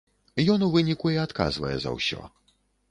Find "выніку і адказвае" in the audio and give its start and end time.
0.77-1.77